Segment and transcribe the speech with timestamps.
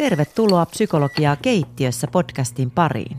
[0.00, 3.16] Tervetuloa Psykologiaa keittiössä podcastin pariin.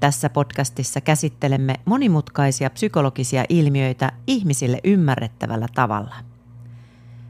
[0.00, 6.14] Tässä podcastissa käsittelemme monimutkaisia psykologisia ilmiöitä ihmisille ymmärrettävällä tavalla.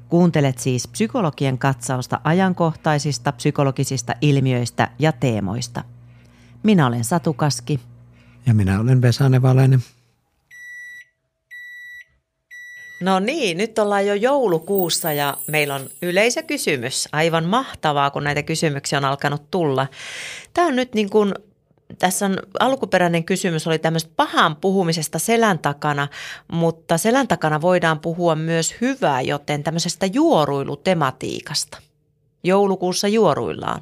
[0.08, 5.84] Kuuntelet siis psykologien katsausta ajankohtaisista psykologisista ilmiöistä ja teemoista.
[6.62, 7.80] Minä olen Satu Kaski.
[8.46, 9.80] Ja minä olen Vesa Nevalainen.
[13.04, 17.08] No niin, nyt ollaan jo joulukuussa ja meillä on yleisökysymys.
[17.12, 19.86] Aivan mahtavaa, kun näitä kysymyksiä on alkanut tulla.
[20.54, 21.34] Tämä on nyt niin kuin,
[21.98, 26.08] tässä on alkuperäinen kysymys oli tämmöistä pahan puhumisesta selän takana,
[26.52, 31.78] mutta selän takana voidaan puhua myös hyvää, joten tämmöisestä juoruilutematiikasta.
[32.44, 33.80] Joulukuussa juoruillaan.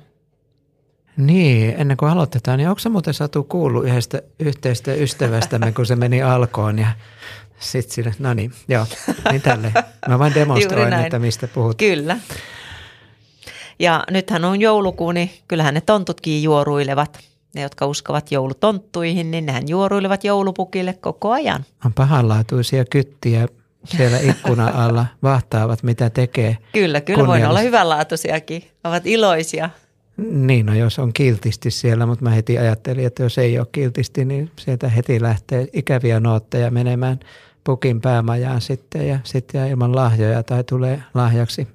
[1.17, 5.97] Niin, ennen kuin aloitetaan, niin onko se muuten Satu kuullut yhdestä yhteistä ystävästämme, kun se
[5.97, 6.87] meni alkoon ja
[7.63, 8.87] sitten sille, no niin, joo,
[9.31, 9.73] niin tälle.
[10.09, 11.79] Mä vain demonstroin, että mistä puhut.
[11.79, 12.19] Kyllä.
[13.79, 17.19] Ja nythän on joulukuu, niin kyllähän ne tontutkin juoruilevat.
[17.55, 21.65] Ne, jotka uskovat joulutonttuihin, niin nehän juoruilevat joulupukille koko ajan.
[21.85, 23.49] On pahanlaatuisia kyttiä
[23.85, 26.59] siellä ikkuna alla, vahtaavat mitä tekee.
[26.73, 29.71] Kyllä, kyllä voi olla hyvänlaatuisiakin, ovat iloisia.
[30.31, 34.25] Niin, no jos on kiltisti siellä, mutta mä heti ajattelin, että jos ei ole kiltisti,
[34.25, 37.21] niin sieltä heti lähtee ikäviä nootteja menemään
[37.65, 41.69] pukin päämajaan sitten ja sitten jää ilman lahjoja tai tulee lahjaksi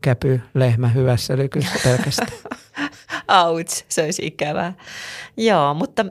[0.00, 2.28] käpy lehmä hyvässä lykyssä pelkästään.
[3.28, 4.74] Auts, se olisi ikävää.
[5.36, 6.04] Joo, mutta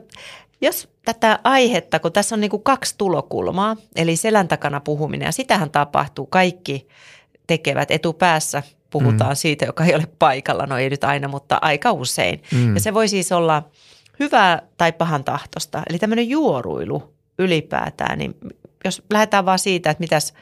[0.60, 5.32] jos tätä aihetta, kun tässä on niin kuin kaksi tulokulmaa, eli selän takana puhuminen ja
[5.32, 6.88] sitähän tapahtuu, kaikki
[7.46, 9.36] tekevät etupäässä puhutaan mm.
[9.36, 12.42] siitä, joka ei ole paikalla, no ei nyt aina, mutta aika usein.
[12.52, 12.74] Mm.
[12.74, 13.62] Ja se voi siis olla
[14.20, 18.34] hyvää tai pahan tahtosta, eli tämmöinen juoruilu ylipäätään, niin
[18.84, 20.34] jos lähdetään vaan siitä, että mitäs,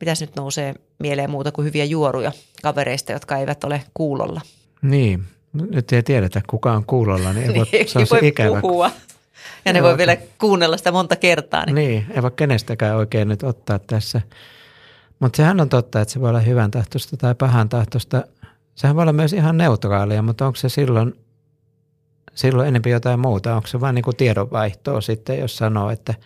[0.00, 4.40] mitäs nyt nousee mieleen muuta kuin hyviä juoruja kavereista, jotka eivät ole kuulolla.
[4.82, 8.60] Niin, nyt ei tiedetä kuka on kuulolla, niin ei voi, niin, se on se ikävä.
[8.60, 8.90] puhua.
[9.64, 11.66] Ja ne voi vielä kuunnella sitä monta kertaa.
[11.66, 14.20] Niin, niin ei voi kenestäkään oikein nyt ottaa tässä.
[15.20, 18.24] Mutta sehän on totta, että se voi olla hyvän tahtosta tai pahan tahtosta.
[18.74, 21.14] Sehän voi olla myös ihan neutraalia, mutta onko se silloin,
[22.34, 23.56] silloin enemmän jotain muuta?
[23.56, 26.14] Onko se vain niin tiedonvaihtoa sitten, jos sanoo, että–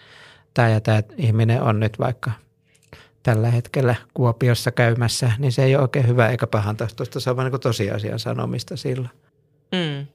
[0.55, 2.31] tämä ja tämä ihminen on nyt vaikka
[3.23, 7.21] tällä hetkellä Kuopiossa käymässä, niin se ei ole oikein hyvä eikä pahan tahtoista.
[7.21, 9.09] Se on vain niin tosiasian sanomista sillä.
[9.73, 10.07] Mm.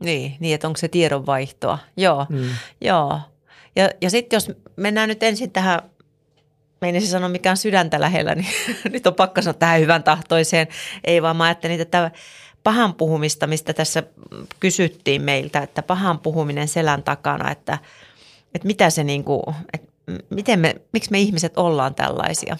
[0.00, 1.78] Niin, niin, että onko se tiedonvaihtoa.
[1.96, 2.48] Joo, mm.
[2.80, 3.20] joo.
[3.76, 5.80] Ja, ja sitten jos mennään nyt ensin tähän,
[6.80, 8.48] meinasin sanoa mikä on sydäntä lähellä, niin
[8.92, 10.68] nyt on pakko sanoa tähän hyvän tahtoiseen.
[11.04, 12.10] Ei vaan mä ajattelin, että
[12.64, 14.02] pahan puhumista, mistä tässä
[14.60, 17.78] kysyttiin meiltä, että pahan puhuminen selän takana, että–
[18.58, 19.42] että mitä se niin kuin,
[19.72, 19.88] että
[20.30, 22.56] miten me, miksi me ihmiset ollaan tällaisia.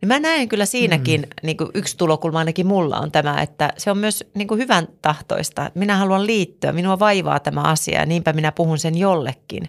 [0.00, 1.28] Niin mä näen kyllä siinäkin, mm.
[1.42, 4.88] niin kuin yksi tulokulma ainakin mulla on tämä, että se on myös niin kuin hyvän
[5.02, 5.70] tahtoista.
[5.74, 9.68] Minä haluan liittyä, minua vaivaa tämä asia ja niinpä minä puhun sen jollekin.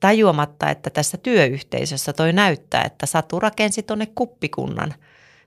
[0.00, 4.94] Tajuamatta, että tässä työyhteisössä toi näyttää, että Satu rakensi tuonne kuppikunnan–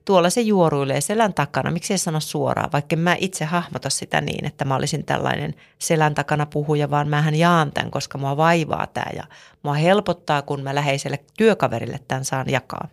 [0.09, 1.72] tuolla se juoruilee selän takana.
[1.72, 6.16] Miksi ei sano suoraan, vaikka mä itse hahmota sitä niin, että mä olisin tällainen selän
[6.16, 9.24] takana puhuja, vaan mähän jaan tämän, koska mua vaivaa tämä ja
[9.64, 12.88] mua helpottaa, kun mä läheiselle työkaverille tämän saan jakaa.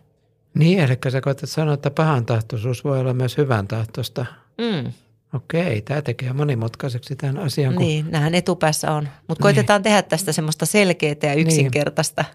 [0.53, 4.25] Niin, eli sä koetat sanoa, että pahan tahtoisuus voi olla myös hyvän tahtosta.
[4.57, 4.91] Mm.
[5.33, 7.73] Okei, tämä tekee monimutkaiseksi tämän asian.
[7.73, 7.83] Kun...
[7.83, 9.07] Niin, nähän etupäässä on.
[9.27, 9.83] Mutta koitetaan niin.
[9.83, 11.47] tehdä tästä semmoista selkeää ja niin.
[11.47, 12.25] yksinkertaista.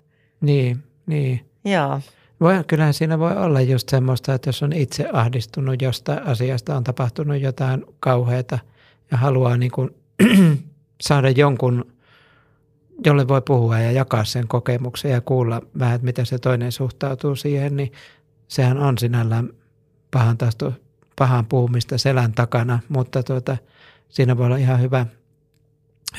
[0.40, 1.46] Niin, niin.
[1.64, 2.00] Joo.
[2.42, 6.84] Voi, kyllähän siinä voi olla just semmoista, että jos on itse ahdistunut jostain asiasta, on
[6.84, 8.58] tapahtunut jotain kauheata
[9.10, 9.90] ja haluaa niin kuin
[11.00, 11.92] saada jonkun,
[13.06, 17.36] jolle voi puhua ja jakaa sen kokemuksen ja kuulla vähän, että miten se toinen suhtautuu
[17.36, 17.92] siihen, niin
[18.48, 19.48] sehän on sinällään
[20.10, 20.72] pahan, tahto,
[21.18, 23.56] pahan puhumista selän takana, mutta tuota,
[24.08, 25.06] siinä voi olla ihan hyvä,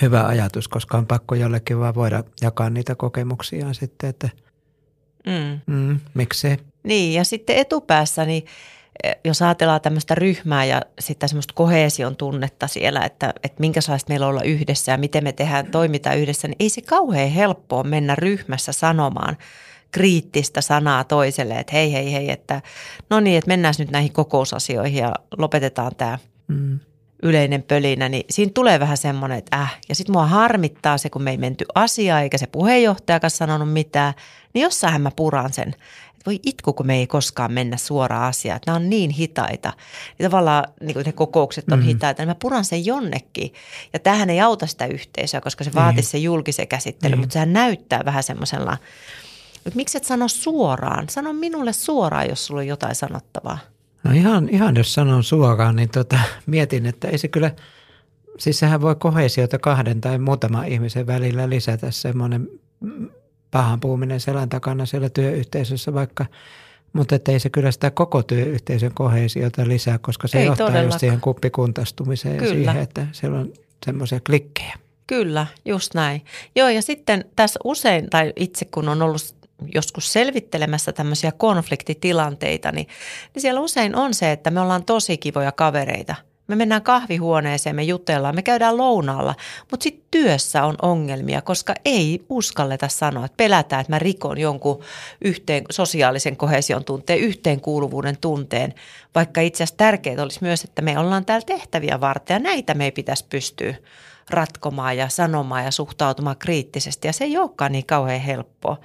[0.01, 4.29] hyvä ajatus, koska on pakko jollekin vaan voida jakaa niitä kokemuksia sitten, että–
[5.27, 5.59] Mm.
[5.75, 8.45] Mm, miksi Niin, ja sitten etupäässä, niin
[9.03, 14.27] e, jos ajatellaan tämmöistä ryhmää ja sitten semmoista kohesion tunnetta siellä, että, että minkälaista meillä
[14.27, 18.71] olla yhdessä ja miten me tehdään, toimita yhdessä, niin ei se kauhean helppoa mennä ryhmässä
[18.71, 19.37] sanomaan
[19.91, 22.61] kriittistä sanaa toiselle, että hei, hei, hei, että
[23.09, 26.79] no niin, että mennään nyt näihin kokousasioihin ja lopetetaan tämä mm.
[27.23, 31.23] Yleinen pölinä, niin siinä tulee vähän semmoinen, että äh, ja sitten mua harmittaa se, kun
[31.23, 34.13] me ei menty asiaa eikä se puheenjohtajakaan sanonut mitään,
[34.53, 35.69] niin jossain mä puran sen.
[35.69, 38.55] Että voi itku, kun me ei koskaan mennä suoraan asiaan.
[38.55, 39.73] Että nämä on niin hitaita.
[40.19, 41.85] Niin tavallaan niin kuin ne kokoukset on mm.
[41.85, 42.21] hitaita.
[42.21, 43.53] Niin mä puran sen jonnekin.
[43.93, 45.75] Ja tähän ei auta sitä yhteisöä, koska se niin.
[45.75, 47.11] vaatisi sen julkisen käsittelyn.
[47.11, 47.19] Niin.
[47.19, 48.77] Mutta sehän näyttää vähän semmoisella,
[49.65, 51.09] että miksi et sano suoraan?
[51.09, 53.57] Sano minulle suoraan, jos sulla on jotain sanottavaa.
[54.03, 57.51] No ihan, ihan jos sanon suoraan, niin tota, mietin, että ei se kyllä,
[58.37, 62.49] siis sehän voi kohesiota kahden tai muutaman ihmisen välillä lisätä semmoinen
[63.51, 66.25] pahan puhuminen selän takana siellä työyhteisössä vaikka,
[66.93, 71.21] mutta ei se kyllä sitä koko työyhteisön kohesiota lisää, koska se ei johtaa just siihen
[71.21, 72.53] kuppikuntastumiseen kyllä.
[72.53, 73.53] ja siihen, että siellä on
[73.85, 74.73] semmoisia klikkejä.
[75.07, 76.25] Kyllä, just näin.
[76.55, 79.35] Joo, ja sitten tässä usein, tai itse kun on ollut
[79.73, 82.87] joskus selvittelemässä tämmöisiä konfliktitilanteita, niin,
[83.33, 86.15] niin siellä usein on se, että me ollaan tosi kivoja kavereita.
[86.47, 89.35] Me mennään kahvihuoneeseen, me jutellaan, me käydään lounaalla,
[89.71, 94.83] mutta sitten työssä on ongelmia, koska ei uskalleta sanoa, että pelätään, että mä rikon jonkun
[95.21, 98.73] yhteen, sosiaalisen kohesion tunteen, yhteenkuuluvuuden tunteen,
[99.15, 102.85] vaikka itse asiassa tärkeää olisi myös, että me ollaan täällä tehtäviä varten ja näitä me
[102.85, 103.75] ei pitäisi pystyä
[104.29, 108.77] ratkomaan ja sanomaan ja suhtautumaan kriittisesti ja se ei olekaan niin kauhean helppoa.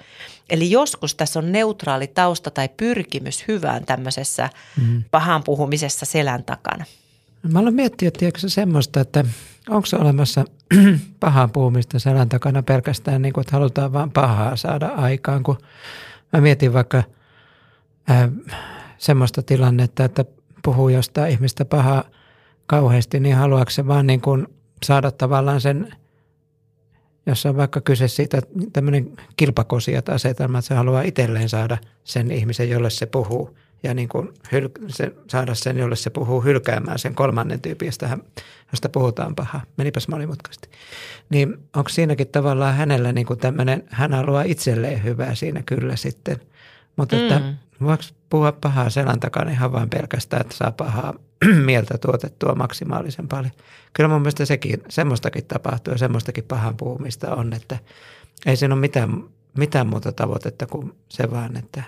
[0.50, 4.50] Eli joskus tässä on neutraali tausta tai pyrkimys hyvään tämmöisessä
[4.82, 5.05] mm.
[5.11, 6.85] pahan puhumisessa selän takana.
[7.52, 9.25] Mä olen miettinyt, tiedätkö semmoista, että
[9.69, 10.44] onko se olemassa
[11.20, 15.58] pahaa puhumista selän takana pelkästään niin kuin, että halutaan vain pahaa saada aikaan, kun
[16.32, 16.99] mä mietin vaikka
[18.11, 18.31] äh,
[18.99, 20.25] semmoista tilannetta, että
[20.64, 22.05] puhuu jostain ihmistä pahaa
[22.67, 24.46] kauheasti, niin haluaako se vaan niin kuin
[24.84, 25.92] saada tavallaan sen,
[27.26, 28.42] jos on vaikka kyse siitä
[28.72, 34.08] tämmöinen kilpakosiat asetelma, että se haluaa itselleen saada sen ihmisen, jolle se puhuu ja niin
[34.08, 38.19] kuin hyl- se, saada sen, jolle se puhuu hylkäämään sen kolmannen tyypin, josta,
[38.72, 39.60] josta puhutaan paha.
[39.76, 40.69] Menipäs monimutkaisesti.
[41.30, 46.36] Niin onko siinäkin tavallaan hänellä niin kuin tämmöinen, hän haluaa itselleen hyvää siinä kyllä sitten.
[46.98, 47.22] Mutta mm.
[47.22, 47.42] että
[47.82, 51.14] voiko puhua pahaa selän takana ihan vain pelkästään, että saa pahaa
[51.64, 53.52] mieltä tuotettua maksimaalisen paljon.
[53.92, 57.78] Kyllä mun mielestä sekin, semmoistakin tapahtuu ja semmoistakin pahan puhumista on, että
[58.46, 59.24] ei siinä ole mitään,
[59.58, 61.82] mitään muuta tavoitetta kuin se vaan, että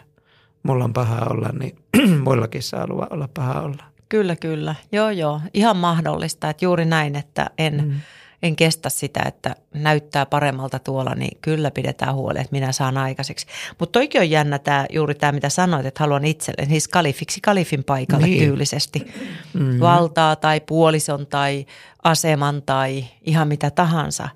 [0.63, 1.79] mulla on paha olla, niin
[2.25, 3.85] muillakin saa olla paha olla.
[4.09, 4.75] Kyllä, kyllä.
[4.93, 5.41] Joo, joo.
[5.55, 8.01] Ihan mahdollista, että juuri näin, että en, mm.
[8.43, 13.47] En kestä sitä, että näyttää paremmalta tuolla, niin kyllä pidetään huoli, että minä saan aikaiseksi.
[13.79, 17.85] Mutta toikin on jännä tämä, juuri tämä, mitä sanoit, että haluan itselle, siis kalifiksi kalifin
[17.85, 18.45] paikalle niin.
[18.45, 19.13] tyylisesti.
[19.55, 19.81] Mm.
[19.81, 21.67] Valtaa tai puolison tai
[22.03, 24.29] aseman tai ihan mitä tahansa.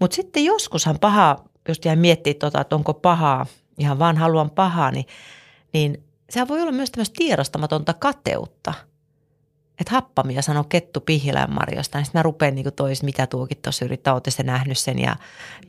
[0.00, 3.46] Mutta sitten joskushan paha, just jäin miettiä tota, että onko pahaa,
[3.78, 5.06] ihan vaan haluan pahaa, niin,
[5.72, 8.74] niin sehän voi olla myös tämmöistä tiedostamatonta kateutta–
[9.80, 13.84] että happamia sanoo kettu pihilän marjosta, niin sitten mä rupean niin tois, mitä tuokin tuossa
[13.84, 15.16] yrittää, ootte se nähnyt sen ja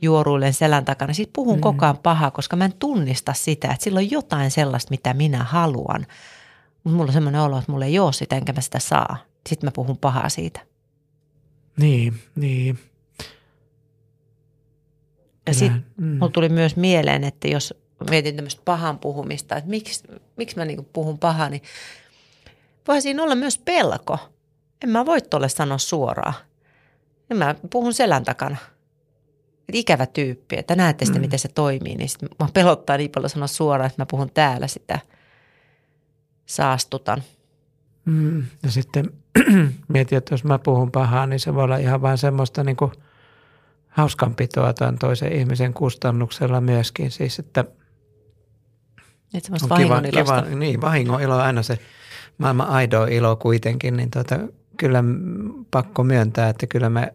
[0.02, 1.12] juoruilen selän takana.
[1.12, 1.60] Sitten puhun mm.
[1.60, 5.44] koko ajan pahaa, koska mä en tunnista sitä, että sillä on jotain sellaista, mitä minä
[5.44, 6.06] haluan.
[6.84, 9.16] Mutta mulla on semmoinen olo, että mulla ei ole sitä, enkä mä sitä saa.
[9.48, 10.60] Sitten mä puhun pahaa siitä.
[11.76, 12.78] Niin, niin.
[15.46, 16.06] Ja sitten mm.
[16.06, 17.74] mulla tuli myös mieleen, että jos
[18.10, 20.04] mietin tämmöistä pahan puhumista, että miksi,
[20.36, 21.62] miksi mä niin puhun pahaa, niin–
[22.88, 24.18] voi siinä olla myös pelko.
[24.84, 26.34] En mä voi tuolle sanoa suoraan.
[27.30, 28.56] Ja mä puhun selän takana.
[29.68, 31.24] Et ikävä tyyppi, että näette sitten, mm.
[31.24, 31.96] miten se toimii.
[31.96, 34.98] Niin sit mä pelottaa niin paljon sanoa suoraan, että mä puhun täällä sitä
[36.46, 37.22] saastutan.
[38.04, 38.44] Mm.
[38.62, 39.10] Ja sitten
[39.88, 42.92] mietin, että jos mä puhun pahaa, niin se voi olla ihan vain semmoista niin kuin
[43.88, 47.10] hauskanpitoa tämän toisen ihmisen kustannuksella myöskin.
[47.10, 47.64] Siis, että
[49.34, 51.78] että on kiva, kiva, niin, vahingon ilo aina se
[52.38, 54.38] maailman aido ilo kuitenkin, niin tota,
[54.76, 55.04] kyllä
[55.70, 57.08] pakko myöntää, että kyllä mä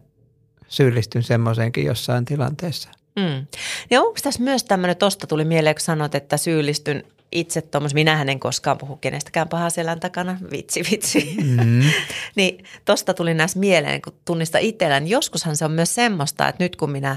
[0.68, 2.88] syyllistyn semmoiseenkin jossain tilanteessa.
[3.16, 3.46] Mm.
[3.90, 8.28] Ja onko tässä myös tämmöinen, tuosta tuli mieleen, kun sanot, että syyllistyn itse tuommoisen, minähän
[8.28, 11.36] en koskaan puhu kenestäkään pahaa selän takana, vitsi vitsi.
[11.44, 11.82] Mm.
[12.36, 15.08] niin tosta tuli näissä mieleen, kun tunnista itsellään.
[15.08, 17.16] Joskushan se on myös semmoista, että nyt kun minä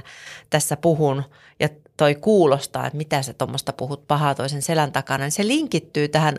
[0.50, 1.24] tässä puhun
[1.59, 6.07] ja toi kuulostaa, että mitä sä tuommoista puhut pahaa toisen selän takana, niin se linkittyy
[6.07, 6.37] tähän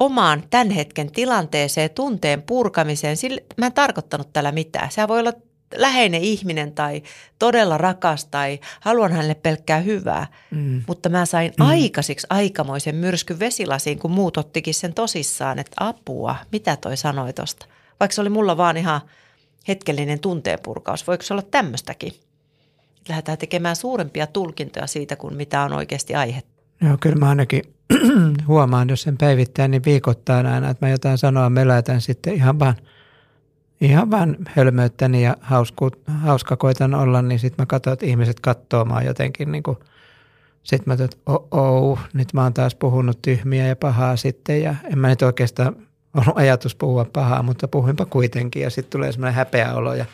[0.00, 3.16] omaan tämän hetken tilanteeseen, tunteen purkamiseen.
[3.16, 4.90] Sille, mä en tarkoittanut tällä mitään.
[4.90, 5.32] Se voi olla
[5.74, 7.02] läheinen ihminen tai
[7.38, 10.26] todella rakas tai haluan hänelle pelkkää hyvää.
[10.50, 10.82] Mm.
[10.86, 11.66] Mutta mä sain mm.
[11.66, 17.66] aikaisiksi aikamoisen myrskyn vesilasiin, kun muut ottikin sen tosissaan, että apua, mitä toi sanoi tosta.
[18.00, 19.00] Vaikka se oli mulla vaan ihan
[19.68, 21.06] hetkellinen tunteenpurkaus.
[21.06, 22.12] Voiko se olla tämmöistäkin?
[23.08, 26.42] Lähdetään tekemään suurempia tulkintoja siitä, kuin mitä on oikeasti aihe.
[26.80, 27.62] Joo, kyllä mä ainakin
[28.48, 32.74] huomaan, jos sen päivittää, niin viikoittain aina, että mä jotain sanoa melätän sitten ihan vaan–
[33.80, 38.84] ihan vaan hölmöyttäni ja hausku, hauska koitan olla, niin sitten mä katsoin, että ihmiset katsoo
[38.84, 39.78] mä jotenkin niin kuin,
[40.62, 44.74] sitten mä että oh, oh, nyt mä oon taas puhunut tyhmiä ja pahaa sitten ja
[44.92, 45.76] en mä nyt oikeastaan
[46.14, 50.04] ollut ajatus puhua pahaa, mutta puhuinpa kuitenkin ja sitten tulee semmoinen häpeä olo ja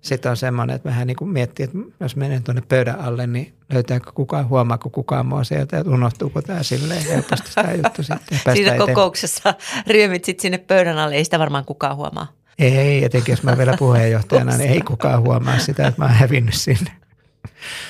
[0.00, 3.54] sitten on semmoinen, että vähän niin kuin miettii, että jos menen tuonne pöydän alle, niin
[3.72, 8.54] löytääkö kukaan, huomaako kukaan mua sieltä, että unohtuuko tämä silleen helposti tämä juttu sitten.
[8.54, 9.54] Siinä kokouksessa
[9.86, 12.32] ryömit sitten sinne pöydän alle, ei sitä varmaan kukaan huomaa.
[12.58, 16.54] Ei, etenkin jos mä vielä puheenjohtajana, niin ei kukaan huomaa sitä, että mä oon hävinnyt
[16.54, 16.90] sinne.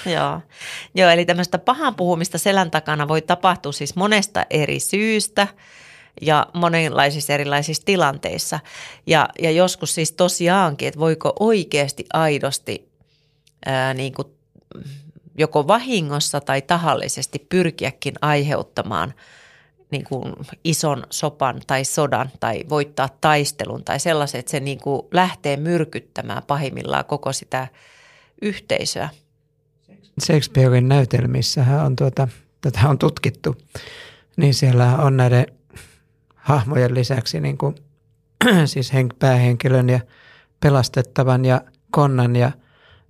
[0.07, 0.41] Joo.
[0.95, 5.49] Joo, eli tämmöistä pahan puhumista selän takana voi tapahtua siis monesta eri syystä
[6.21, 8.61] ja monenlaisissa erilaisissa tilanteissa.
[9.07, 12.89] Ja, ja joskus siis tosiaankin, että voiko oikeasti aidosti
[13.67, 14.29] ää, niin kuin,
[15.39, 19.15] joko vahingossa tai tahallisesti pyrkiäkin aiheuttamaan
[19.91, 20.35] niin kuin
[20.65, 26.43] ison sopan tai sodan tai voittaa taistelun tai sellaiset, että se niin kuin lähtee myrkyttämään
[26.47, 27.69] pahimmillaan koko sitä
[28.43, 29.09] yhteisöä.
[30.25, 32.29] Shakespearein näytelmissähän on tuota,
[32.61, 33.57] tätä on tutkittu,
[34.37, 35.47] niin siellä on näiden
[36.49, 37.75] hahmojen lisäksi niin kuin,
[38.65, 40.01] siis päähenkilön ja
[40.61, 42.53] pelastettavan ja konnan ja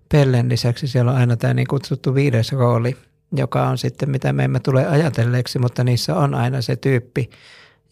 [0.09, 2.97] pellen lisäksi siellä on aina tämä niin kutsuttu viides rooli,
[3.33, 7.31] joka on sitten mitä me emme tule ajatelleeksi, mutta niissä on aina se tyyppi,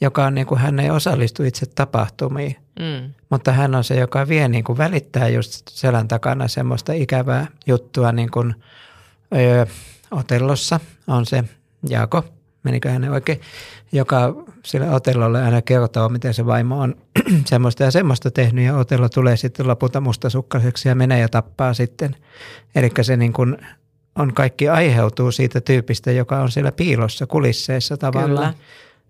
[0.01, 3.13] joka on niin kuin hän ei osallistu itse tapahtumiin, mm.
[3.31, 8.13] mutta hän on se, joka vie niin kuin välittää just selän takana semmoista ikävää juttua
[8.13, 8.55] niin kuin–
[9.35, 9.67] öö,
[10.11, 11.45] Otellossa on se
[11.89, 12.25] Jaako,
[12.67, 13.41] menikö hänen oikein,
[13.93, 16.95] joka sille Otellolle aina kertoo, miten se vaimo on
[17.45, 22.17] semmoista ja semmoista tehnyt ja Otello tulee sitten lopulta mustasukkaiseksi ja menee ja tappaa sitten.
[22.75, 23.57] Eli se niin kuin
[24.19, 28.55] on kaikki aiheutuu siitä tyypistä, joka on siellä piilossa kulisseissa tavallaan.
[28.55, 28.67] Kyllä.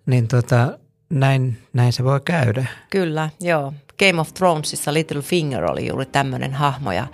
[0.07, 0.79] Niin tota,
[1.11, 2.67] näin, näin se voi käydä.
[2.91, 3.73] Kyllä, joo.
[3.99, 7.07] Game of Thronesissa Little Finger oli juuri tämmöinen hahmo ja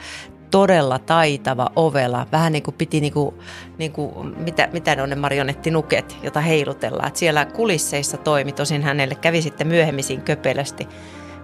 [0.52, 2.26] todella taitava ovela.
[2.32, 3.34] Vähän niin kuin piti, niin kuin,
[3.78, 7.08] niin kuin, mitä, mitä ne on ne marionettinuket, jota heilutellaan.
[7.08, 10.88] Et siellä kulisseissa toimi, tosin hänelle kävi sitten myöhemmin köpelästi.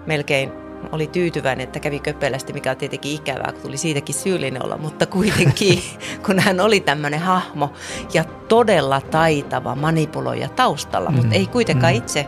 [0.06, 0.52] Melkein
[0.92, 5.06] oli tyytyväinen, että kävi köpelästi, mikä on tietenkin ikävää, kun tuli siitäkin syyllinen olla, mutta
[5.06, 5.82] kuitenkin,
[6.26, 7.72] kun hän oli tämmöinen hahmo
[8.14, 11.16] ja todella taitava manipuloija taustalla, mm.
[11.16, 11.98] mutta ei kuitenkaan mm.
[11.98, 12.26] itse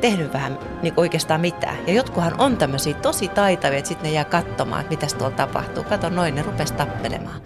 [0.00, 1.76] tehnyt vähän niin oikeastaan mitään.
[1.86, 5.84] Ja jotkuhan on tämmöisiä tosi taitavia, että sitten ne jää katsomaan, että mitäs tuolla tapahtuu.
[5.84, 7.40] Kato noin, ne rupesi tappelemaan.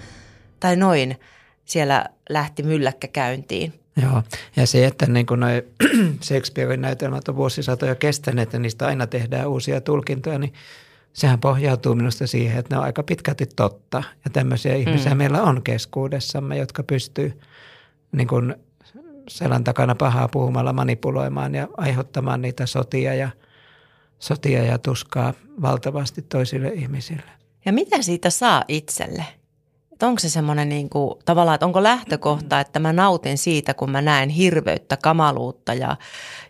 [0.60, 1.20] Tai noin,
[1.64, 3.80] siellä lähti mylläkkä käyntiin.
[4.02, 4.22] Joo,
[4.56, 5.62] ja se, että niin kuin noi
[6.22, 10.52] Shakespearein näytelmät on vuosisatoja kestäneet ja niistä aina tehdään uusia tulkintoja, niin
[11.12, 14.02] sehän pohjautuu minusta siihen, että ne on aika pitkälti totta.
[14.24, 14.80] Ja tämmöisiä mm.
[14.80, 17.40] ihmisiä meillä on keskuudessamme, jotka pystyy
[18.12, 18.54] niin kuin
[19.30, 23.30] selän takana pahaa puhumalla manipuloimaan ja aiheuttamaan niitä sotia ja,
[24.18, 25.32] sotia ja tuskaa
[25.62, 27.30] valtavasti toisille ihmisille.
[27.64, 29.24] Ja mitä siitä saa itselle?
[29.92, 33.90] Että onko se semmoinen niin kuin, tavallaan, että onko lähtökohta, että mä nautin siitä, kun
[33.90, 35.96] mä näen hirveyttä, kamaluutta ja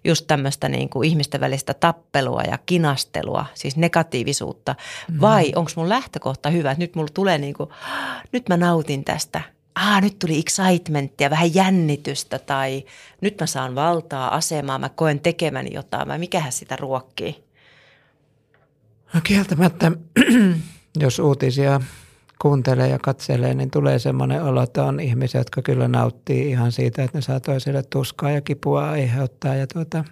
[0.04, 4.74] just tämmöistä niin kuin ihmisten välistä tappelua ja kinastelua, siis negatiivisuutta.
[5.20, 5.52] Vai mm.
[5.56, 7.70] onko mun lähtökohta hyvä, että nyt mulla tulee niin kuin,
[8.32, 9.42] nyt mä nautin tästä–
[9.74, 12.84] ah, nyt tuli excitementtia, vähän jännitystä tai
[13.20, 17.44] nyt mä saan valtaa, asemaa, mä koen tekemäni jotain vai mikähän sitä ruokkii?
[19.14, 19.92] No kieltämättä,
[21.00, 21.80] jos uutisia
[22.42, 27.02] kuuntelee ja katselee, niin tulee semmoinen olo, että on ihmisiä, jotka kyllä nauttii ihan siitä,
[27.02, 30.04] että ne saa toiselle tuskaa ja kipua aiheuttaa ja tuota,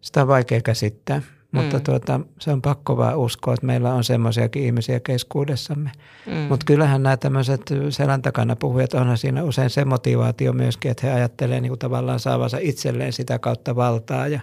[0.00, 1.22] sitä on vaikea käsittää.
[1.52, 1.82] Mutta mm.
[1.82, 5.90] tuota, se on pakko vaan uskoa, että meillä on semmoisiakin ihmisiä keskuudessamme.
[6.26, 6.34] Mm.
[6.34, 7.60] Mutta kyllähän nämä tämmöiset
[7.90, 12.20] selän takana puhujat, onhan siinä usein se motivaatio myöskin, että he ajattelee niin kuin tavallaan
[12.20, 14.40] saavansa itselleen sitä kautta valtaa ja,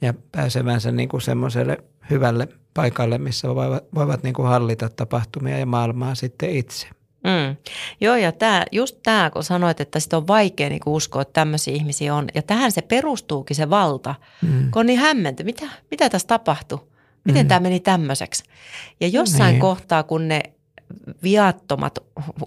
[0.00, 1.78] ja pääsevänsä niin kuin semmoiselle
[2.10, 6.88] hyvälle paikalle, missä voivat, voivat niin kuin hallita tapahtumia ja maailmaa sitten itse.
[7.24, 7.56] Mm.
[8.00, 11.74] Joo, ja tää, just tämä, kun sanoit, että sitä on vaikea niin uskoa, että tämmöisiä
[11.74, 12.28] ihmisiä on.
[12.34, 14.70] Ja tähän se perustuukin se valta, mm.
[14.70, 15.44] kun on niin hämmenty.
[15.44, 16.78] Mitä, mitä tässä tapahtui?
[17.24, 17.48] Miten mm.
[17.48, 18.44] tämä meni tämmöiseksi?
[19.00, 19.60] Ja jossain niin.
[19.60, 20.42] kohtaa, kun ne
[21.22, 21.98] viattomat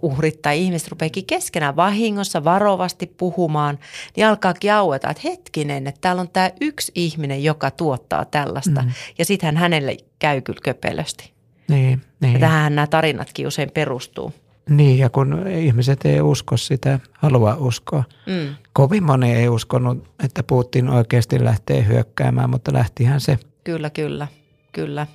[0.01, 3.79] uhrit tai ihmiset rupeakin keskenään vahingossa varovasti puhumaan,
[4.15, 8.81] niin alkaa aueta, että hetkinen, että täällä on tämä yksi ihminen, joka tuottaa tällaista.
[8.81, 8.91] Mm.
[9.17, 11.31] Ja sittenhän hänelle käy kyllä köpelösti.
[11.67, 12.33] Niin, niin.
[12.33, 14.33] Ja tähän nämä tarinatkin usein perustuu.
[14.71, 18.03] Niin, ja kun ihmiset ei usko sitä, halua uskoa.
[18.25, 18.55] Mm.
[18.73, 23.39] Kovin moni ei uskonut, että Putin oikeasti lähtee hyökkäämään, mutta lähtihän se.
[23.63, 24.27] Kyllä, kyllä,
[24.71, 25.07] kyllä.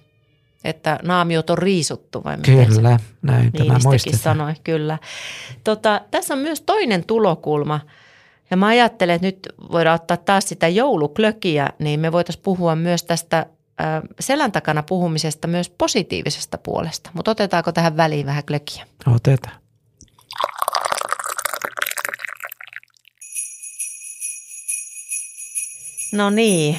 [0.65, 4.23] Että naamiot on riisuttu vai miten Kyllä, se näin tämä muistetaan.
[4.23, 4.99] sanoi, kyllä.
[5.65, 7.81] Tota, tässä on myös toinen tulokulma.
[8.51, 13.05] Ja mä ajattelen, että nyt voidaan ottaa taas sitä jouluklökiä, niin me voitaisiin puhua myös
[13.05, 13.47] tästä
[14.21, 17.11] selän takana puhumisesta myös positiivisesta puolesta.
[17.15, 18.87] Mutta otetaanko tähän väliin vähän klökiä?
[19.15, 19.57] Otetaan.
[26.13, 26.77] No niin,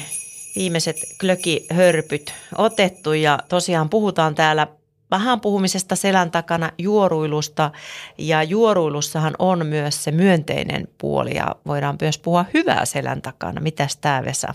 [0.56, 4.66] viimeiset klökihörpyt otettu ja tosiaan puhutaan täällä
[5.10, 7.70] vähän puhumisesta selän takana, juoruilusta
[8.18, 13.60] ja juoruilussahan on myös se myönteinen puoli ja voidaan myös puhua hyvää selän takana.
[13.60, 14.54] Mitäs tämä Vesa?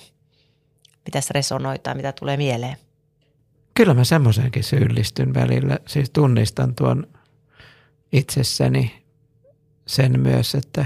[1.05, 2.77] Mitäs resonoi tai mitä tulee mieleen?
[3.73, 5.79] Kyllä mä semmoisenkin syyllistyn välillä.
[5.87, 7.07] Siis tunnistan tuon
[8.11, 9.03] itsessäni
[9.85, 10.85] sen myös, että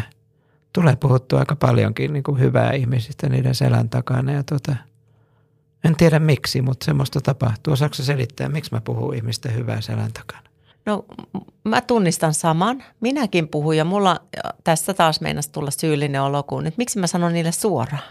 [0.74, 4.32] tulee puhuttua aika paljonkin niin kuin hyvää ihmisistä niiden selän takana.
[4.32, 4.76] Ja tota,
[5.84, 7.74] en tiedä miksi, mutta semmoista tapahtuu.
[7.74, 10.48] Osaatko selittää, miksi mä puhun ihmistä hyvää selän takana?
[10.86, 11.06] No
[11.64, 12.84] mä tunnistan saman.
[13.00, 14.20] Minäkin puhun ja mulla
[14.64, 18.04] tässä taas meinasi tulla syyllinen olo, kun, että miksi mä sanon niille suoraan.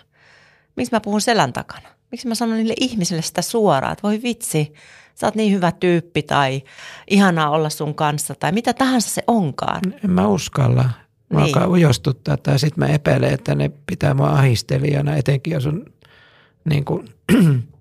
[0.76, 1.88] Miksi mä puhun selän takana?
[2.12, 4.72] Miksi mä sanon niille ihmisille sitä suoraan, että voi vitsi,
[5.14, 6.62] sä oot niin hyvä tyyppi tai
[7.10, 9.80] ihanaa olla sun kanssa tai mitä tahansa se onkaan.
[10.04, 10.82] En mä uskalla.
[10.82, 11.56] Mä niin.
[11.56, 15.84] alkaa ujostuttaa tai sitten mä epäilen, että ne pitää mua ahistelijana, etenkin jos on
[16.64, 17.08] niin kuin,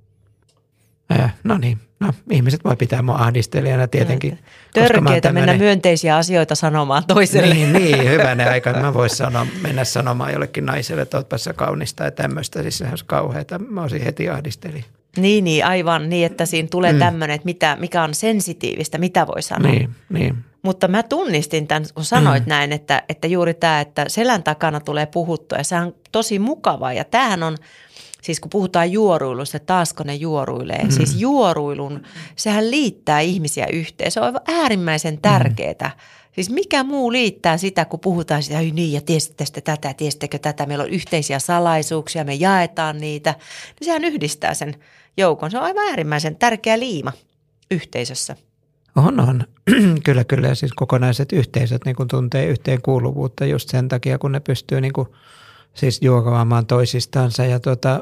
[1.43, 4.39] no niin, no ihmiset voi pitää mua ahdistelijana tietenkin.
[4.73, 7.53] Törkeitä mennä myönteisiä asioita sanomaan toiselle.
[7.53, 8.73] Niin, niin hyvänä aika.
[8.73, 12.61] Mä voisin sanoa, mennä sanomaan jollekin naiselle, että ootpa kaunista ja tämmöistä.
[12.61, 13.59] Siis sehän olisi kauheata.
[13.59, 14.85] Mä olisin heti ahdisteli.
[15.17, 16.99] Niin, niin, aivan niin, että siinä tulee mm.
[16.99, 19.71] tämmöinen, että mitä, mikä on sensitiivistä, mitä voi sanoa.
[19.71, 20.35] Niin, niin.
[20.61, 22.49] Mutta mä tunnistin tämän, kun sanoit mm.
[22.49, 26.93] näin, että, että juuri tämä, että selän takana tulee puhuttua ja se on tosi mukavaa.
[26.93, 27.57] Ja tämähän on,
[28.25, 30.83] siis kun puhutaan juoruilusta, taasko ne juoruilee.
[30.83, 30.91] Mm.
[30.91, 32.03] Siis juoruilun,
[32.35, 34.11] sehän liittää ihmisiä yhteen.
[34.11, 35.73] Se on aivan äärimmäisen tärkeää.
[35.83, 36.01] Mm.
[36.31, 40.65] Siis mikä muu liittää sitä, kun puhutaan sitä, että niin ja tiesittekö tätä, tiesittekö tätä,
[40.65, 43.35] meillä on yhteisiä salaisuuksia, me jaetaan niitä.
[43.79, 44.75] Niin sehän yhdistää sen
[45.17, 45.51] joukon.
[45.51, 47.11] Se on aivan äärimmäisen tärkeä liima
[47.71, 48.35] yhteisössä.
[48.95, 49.43] On, on.
[50.05, 50.55] kyllä, kyllä.
[50.55, 55.07] Siis kokonaiset yhteisöt niin kuin tuntee yhteenkuuluvuutta just sen takia, kun ne pystyy niin kuin,
[55.75, 58.01] siis juokaamaan toisistansa ja tuota,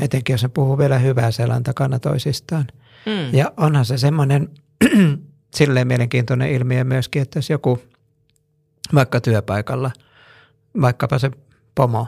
[0.00, 2.66] etenkin jos ne puhuu vielä hyvää selän takana toisistaan.
[3.06, 3.38] Mm.
[3.38, 4.48] Ja onhan se semmoinen
[5.56, 7.78] silleen mielenkiintoinen ilmiö myöskin, että jos joku
[8.94, 9.90] vaikka työpaikalla,
[10.80, 11.30] vaikkapa se
[11.74, 12.06] pomo,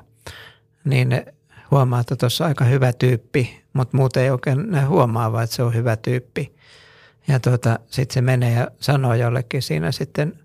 [0.85, 1.27] niin
[1.71, 5.63] huomaa, että tuossa on aika hyvä tyyppi, mutta muuten ei oikein huomaa, vaan että se
[5.63, 6.55] on hyvä tyyppi.
[7.29, 10.39] Ja tuota, sitten se menee ja sanoo jollekin siinä sitten,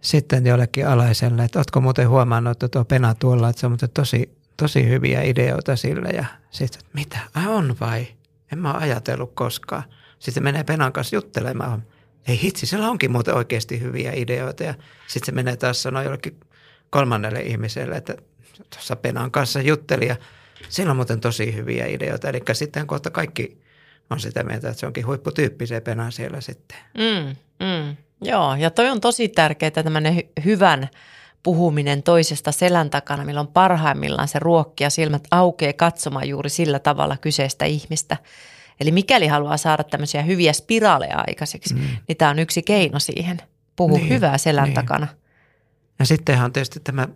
[0.00, 3.90] sitten jollekin alaiselle, että ootko muuten huomannut, että tuo pena tuolla, että se on muuten
[3.90, 6.08] tosi, tosi hyviä ideoita sille.
[6.08, 8.06] Ja sitten, että mitä, ai on vai?
[8.52, 9.82] En mä ajatellut koskaan.
[10.18, 11.82] Sitten menee penan kanssa juttelemaan.
[12.28, 14.64] Ei hitsi, sillä onkin muuten oikeasti hyviä ideoita.
[14.64, 14.74] Ja
[15.06, 16.40] sitten se menee taas sanoa jollekin
[16.90, 18.16] kolmannelle ihmiselle, että
[18.70, 20.16] tuossa penan kanssa jutteli ja
[20.68, 22.28] sillä on muuten tosi hyviä ideoita.
[22.28, 23.58] Eli sitten kohta kaikki
[24.10, 26.78] on sitä mieltä, että se onkin huipputyyppi se pena siellä sitten.
[26.98, 27.96] Mm, mm.
[28.20, 30.88] Joo, ja toi on tosi tärkeää tämmöinen hy- hyvän
[31.42, 37.16] puhuminen toisesta selän takana, milloin parhaimmillaan se ruokki ja silmät aukeaa katsomaan juuri sillä tavalla
[37.16, 38.16] kyseistä ihmistä.
[38.80, 41.80] Eli mikäli haluaa saada tämmöisiä hyviä spiraaleja aikaiseksi, mm.
[42.08, 43.38] niin tämä on yksi keino siihen.
[43.76, 44.74] Puhu niin, hyvää selän niin.
[44.74, 45.06] takana.
[45.98, 47.08] Ja sittenhän on tietysti tämä,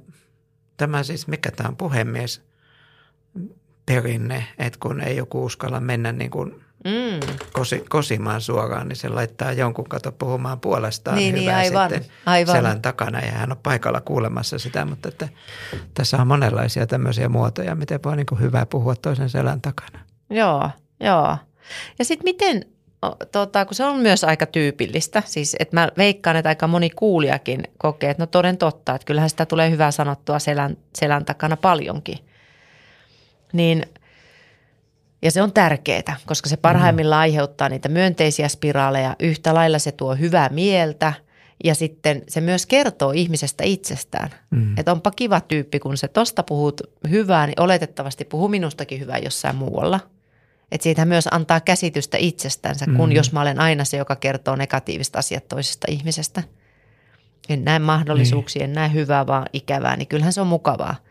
[0.76, 2.42] tämä siis, mikä tämä on puhemies
[3.86, 7.36] perinne, että kun ei joku uskalla mennä niin kuin mm.
[7.52, 11.90] kosi, kosimaan suoraan, niin se laittaa jonkun kato puhumaan puolestaan niin, niin hyvää niin, aivan,
[11.90, 12.56] sitten aivan.
[12.56, 15.28] selän takana ja hän on paikalla kuulemassa sitä, mutta että
[15.94, 19.98] tässä on monenlaisia tämmöisiä muotoja, miten voi niin kuin hyvä puhua toisen selän takana.
[20.30, 21.36] Joo, joo.
[21.98, 22.64] Ja sitten miten,
[23.32, 27.62] tota, kun se on myös aika tyypillistä, siis että mä veikkaan, että aika moni kuulijakin
[27.78, 32.18] kokee, että no toden totta, että kyllähän sitä tulee hyvää sanottua selän, selän takana paljonkin.
[33.52, 33.86] Niin–
[35.22, 37.22] ja se on tärkeää, koska se parhaimmillaan mm.
[37.22, 39.16] aiheuttaa niitä myönteisiä spiraaleja.
[39.20, 41.12] Yhtä lailla se tuo hyvää mieltä
[41.64, 44.30] ja sitten se myös kertoo ihmisestä itsestään.
[44.50, 44.78] Mm.
[44.78, 46.80] Että onpa kiva tyyppi, kun se tosta puhut
[47.10, 50.00] hyvää, niin oletettavasti puhuu minustakin hyvää jossain muualla.
[50.72, 53.14] Että siitä myös antaa käsitystä itsestänsä, kun mm.
[53.14, 56.42] jos mä olen aina se, joka kertoo negatiivista asiat toisesta ihmisestä.
[57.48, 58.70] En näe mahdollisuuksia, niin.
[58.70, 60.96] en näe hyvää, vaan ikävää, niin kyllähän se on mukavaa–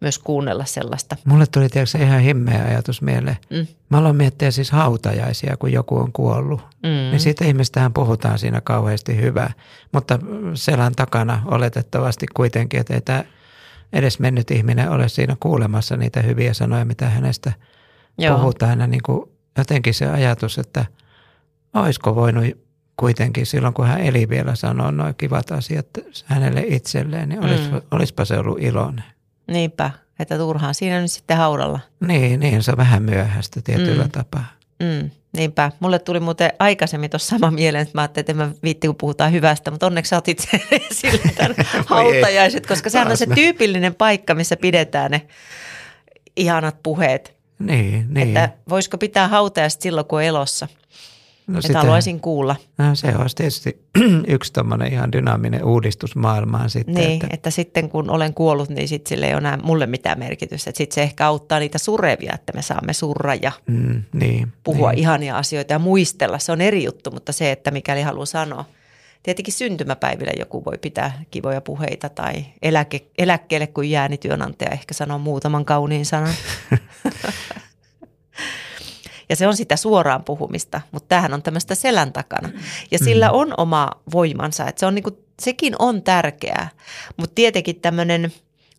[0.00, 1.16] myös kuunnella sellaista.
[1.24, 3.36] Mulle tuli tietysti ihan himmeä ajatus mieleen.
[3.50, 3.66] Mm.
[3.88, 6.60] Mä aloin miettiä siis hautajaisia, kun joku on kuollut.
[6.60, 6.88] Mm.
[6.88, 9.52] Niin siitä ihmistähän puhutaan siinä kauheasti hyvää.
[9.92, 10.18] Mutta
[10.54, 13.24] selän takana oletettavasti kuitenkin, että ei tämä
[13.92, 17.52] edes mennyt ihminen ole siinä kuulemassa niitä hyviä sanoja, mitä hänestä
[18.18, 18.38] Joo.
[18.38, 18.90] puhutaan.
[18.90, 20.84] Niin kuin jotenkin se ajatus, että
[21.74, 22.44] olisiko voinut
[22.96, 25.86] kuitenkin silloin, kun hän eli vielä sanoa noin kivat asiat
[26.24, 27.80] hänelle itselleen, niin olis, mm.
[27.90, 29.04] olisipa se ollut iloinen.
[29.50, 31.80] Niinpä, että turhaan siinä nyt sitten haudalla.
[32.00, 34.10] Niin, niin se on vähän myöhäistä tietyllä mm.
[34.10, 34.44] tapaa.
[34.82, 35.72] Mm, niinpä.
[35.80, 38.96] Mulle tuli muuten aikaisemmin tuossa sama mieleen, että mä ajattelin, että en mä viitti, kun
[38.96, 40.38] puhutaan hyvästä, mutta onneksi sä otit
[40.92, 41.54] sille tämän
[41.86, 45.26] hautajaiset, koska sehän on se tyypillinen paikka, missä pidetään ne
[46.36, 47.36] ihanat puheet.
[47.58, 48.28] Niin, niin.
[48.28, 50.68] Että voisiko pitää hautajaiset silloin, kun on elossa?
[51.50, 52.56] No että sitä, haluaisin kuulla.
[52.78, 53.84] No se olisi tietysti
[54.34, 56.94] yksi tuommoinen ihan dynaaminen uudistus maailmaan sitten.
[56.94, 60.18] Niin, että, että sitten kun olen kuollut, niin sitten sille ei ole enää mulle mitään
[60.18, 60.72] merkitystä.
[60.74, 64.98] Sitten se ehkä auttaa niitä surevia, että me saamme surra ja mm, niin, puhua niin.
[64.98, 66.38] ihania asioita ja muistella.
[66.38, 68.64] Se on eri juttu, mutta se, että mikäli haluaa sanoa.
[69.22, 74.94] Tietenkin syntymäpäivillä joku voi pitää kivoja puheita tai eläke, eläkkeelle, kun jää, niin työnantaja ehkä
[74.94, 76.34] sanoo muutaman kauniin sanan.
[79.30, 82.48] Ja se on sitä suoraan puhumista, mutta tämähän on tämmöistä selän takana.
[82.90, 83.34] Ja sillä mm.
[83.34, 85.10] on oma voimansa, että se on niinku,
[85.42, 86.68] sekin on tärkeää.
[87.16, 88.32] Mutta tietenkin tämmöinen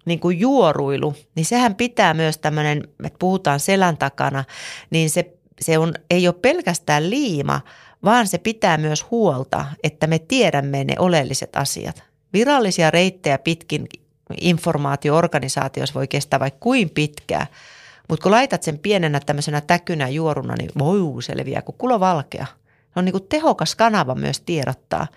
[0.06, 4.44] niin kuin juoruilu, niin sehän pitää myös tämmöinen, että puhutaan selän takana,
[4.90, 7.62] niin se, se on, ei ole pelkästään liima,
[8.04, 12.04] vaan se pitää myös huolta, että me tiedämme ne oleelliset asiat.
[12.34, 13.88] Virallisia reittejä pitkin
[14.42, 17.48] informaatioorganisaatiossa voi kestää vaikka kuin pitkään,
[18.10, 22.46] mutta kun laitat sen pienenä tämmöisenä täkynä juoruna, niin voi se leviää kuin kulovalkea.
[22.94, 25.08] Se on niin kuin tehokas kanava myös tiedottaa.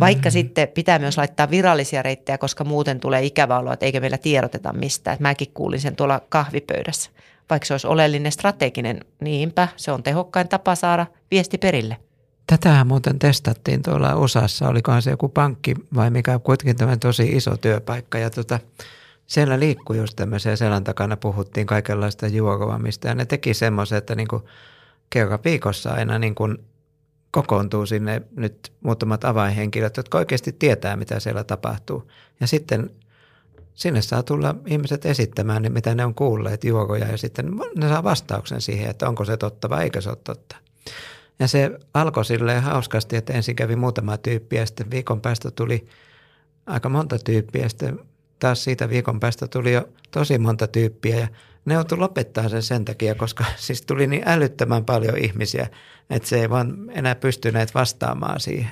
[0.00, 0.32] Vaikka mm-hmm.
[0.32, 4.72] sitten pitää myös laittaa virallisia reittejä, koska muuten tulee ikävä olo, että eikö meillä tiedoteta
[4.72, 5.16] mistään.
[5.20, 7.10] Mäkin kuulin sen tuolla kahvipöydässä.
[7.50, 11.96] Vaikka se olisi oleellinen strateginen, niinpä se on tehokkain tapa saada viesti perille.
[12.46, 17.56] Tätähän muuten testattiin tuolla osassa, olikohan se joku pankki vai mikä kuitenkin tämä tosi iso
[17.56, 18.18] työpaikka.
[18.18, 18.60] Ja tota,
[19.32, 24.28] siellä liikkui just tämmöisiä selän takana, puhuttiin kaikenlaista juokoamista ja ne teki semmoisen, että niin
[24.28, 24.42] kuin
[25.10, 26.58] kerran viikossa aina niin kuin
[27.30, 32.10] kokoontuu sinne nyt muutamat avainhenkilöt, jotka oikeasti tietää, mitä siellä tapahtuu.
[32.40, 32.90] Ja sitten
[33.74, 38.04] sinne saa tulla ihmiset esittämään, niin mitä ne on kuulleet juokoja ja sitten ne saa
[38.04, 40.56] vastauksen siihen, että onko se totta vai eikö se ole totta.
[41.38, 45.86] Ja se alkoi silleen hauskasti, että ensin kävi muutama tyyppi ja sitten viikon päästä tuli
[46.66, 47.68] aika monta tyyppiä.
[47.68, 47.98] Sitten
[48.42, 51.28] taas siitä viikon päästä tuli jo tosi monta tyyppiä ja
[51.64, 55.66] ne joutui lopettaa sen sen takia, koska siis tuli niin älyttömän paljon ihmisiä,
[56.10, 58.70] että se ei vaan enää pystyneet vastaamaan siihen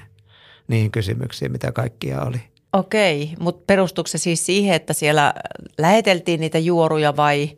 [0.69, 2.41] niihin kysymyksiin, mitä kaikkia oli.
[2.73, 5.35] Okei, mutta perustuuko se siis siihen, että siellä
[5.79, 7.57] läheteltiin niitä juoruja vai,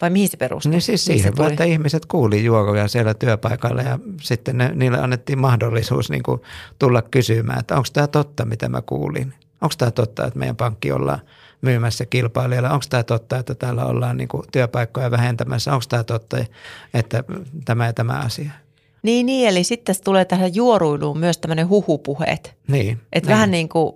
[0.00, 0.70] vai mihin se perustuu?
[0.70, 5.38] Niin siis siihen, se että ihmiset kuuli juoruja siellä työpaikalla ja sitten ne, niille annettiin
[5.38, 6.40] mahdollisuus niin kuin
[6.78, 9.34] tulla kysymään, että onko tämä totta, mitä mä kuulin.
[9.60, 11.20] Onko tämä totta, että meidän pankki ollaan–
[11.62, 12.70] myymässä kilpailijalle.
[12.70, 15.72] Onko tämä totta, että täällä ollaan niin kuin työpaikkoja vähentämässä?
[15.72, 16.36] Onko tämä totta,
[16.94, 17.24] että
[17.64, 18.50] tämä ja tämä asia?
[19.02, 22.56] Niin, niin eli sitten tulee tähän juoruiluun myös tämmöinen huhupuheet.
[22.68, 23.00] Niin.
[23.12, 23.34] Että niin.
[23.34, 23.92] vähän niin kuin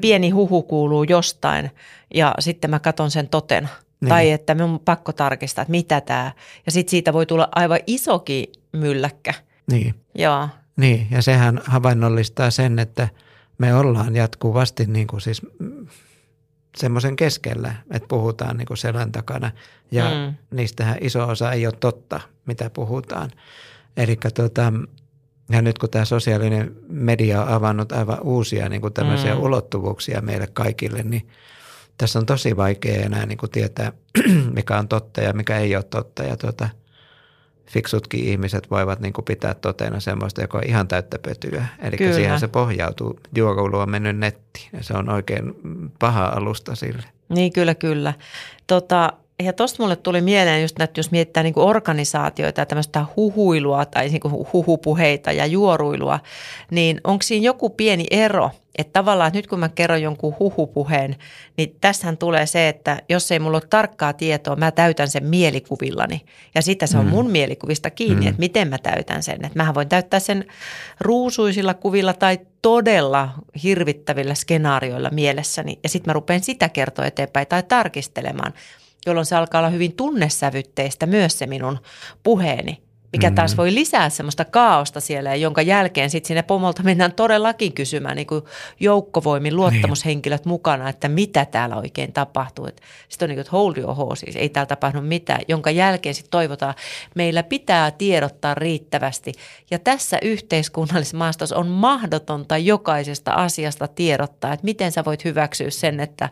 [0.00, 1.70] pieni huhu kuuluu jostain
[2.14, 3.68] ja sitten mä katson sen totena.
[4.00, 4.08] Niin.
[4.08, 6.32] Tai että minun on pakko tarkistaa, että mitä tämä.
[6.66, 9.34] Ja sitten siitä voi tulla aivan isokin mylläkkä.
[9.70, 9.94] Niin.
[10.14, 10.48] Joo.
[10.76, 13.08] Niin, ja sehän havainnollistaa sen, että
[13.58, 15.42] me ollaan jatkuvasti niin kuin siis
[16.78, 19.50] semmoisen keskellä, että puhutaan niin kuin selän takana
[19.90, 20.34] ja mm.
[20.50, 23.30] niistähän iso osa ei ole totta, mitä puhutaan.
[23.96, 24.72] Eli tota,
[25.50, 29.40] ja nyt kun tämä sosiaalinen media on avannut aivan uusia niin kuin tämmöisiä mm.
[29.40, 31.28] ulottuvuuksia meille kaikille, niin
[31.98, 33.92] tässä on tosi vaikea enää niin kuin tietää,
[34.56, 36.22] mikä on totta ja mikä ei ole totta.
[36.22, 36.68] Ja tota,
[37.68, 41.66] fiksutkin ihmiset voivat niin kuin pitää totena semmoista, joka on ihan täyttä pötyä.
[41.82, 42.14] Eli Kyllä.
[42.14, 43.20] siihen se pohjautuu.
[43.36, 45.54] Juokoulu on mennyt nettiin ja se on oikein
[45.98, 47.04] paha alusta sille.
[47.28, 48.14] Niin kyllä, kyllä.
[48.66, 53.86] Tota, ja tuosta mulle tuli mieleen just, että jos mietitään niin organisaatioita ja tämmöistä huhuilua
[53.86, 54.20] tai niin
[54.52, 56.20] huhupuheita ja juoruilua,
[56.70, 58.50] niin onko siinä joku pieni ero?
[58.78, 61.16] Että tavallaan, että nyt kun mä kerron jonkun huhupuheen,
[61.56, 66.20] niin tässähän tulee se, että jos ei mulla ole tarkkaa tietoa, mä täytän sen mielikuvillani.
[66.54, 67.10] Ja sitten se on mm.
[67.10, 68.28] mun mielikuvista kiinni, mm.
[68.28, 69.34] että miten mä täytän sen.
[69.34, 70.44] Että mähän voin täyttää sen
[71.00, 73.28] ruusuisilla kuvilla tai todella
[73.62, 75.78] hirvittävillä skenaarioilla mielessäni.
[75.82, 78.52] Ja sitten mä rupean sitä kertoa eteenpäin tai tarkistelemaan–
[79.06, 81.78] jolloin se alkaa olla hyvin tunnesävytteistä myös se minun
[82.22, 82.82] puheeni
[83.12, 83.56] mikä taas mm.
[83.56, 88.44] voi lisää semmoista kaaosta siellä, jonka jälkeen sitten sinne pomolta mennään todellakin kysymään niin kuin
[88.80, 90.50] joukkovoimin luottamushenkilöt niin.
[90.50, 92.68] mukana, että mitä täällä oikein tapahtuu.
[93.08, 96.30] Sitten on niin kuin, että hold your horses, ei täällä tapahdu mitään, jonka jälkeen sitten
[96.30, 96.74] toivotaan,
[97.14, 99.32] meillä pitää tiedottaa riittävästi.
[99.70, 106.00] Ja tässä yhteiskunnallisessa maastossa on mahdotonta jokaisesta asiasta tiedottaa, että miten sä voit hyväksyä sen,
[106.00, 106.28] että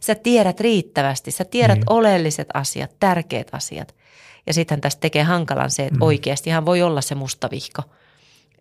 [0.00, 1.92] sä tiedät riittävästi, sä tiedät niin.
[1.92, 3.97] oleelliset asiat, tärkeät asiat.
[4.48, 6.02] Ja sitten tästä tekee hankalan se, että mm.
[6.02, 7.82] oikeastihan voi olla se musta vihko.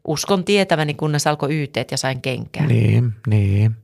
[0.08, 2.68] Uskon tietäväni, kunnes alkoi yteet ja sain kenkää.
[2.68, 3.76] Niin, niin.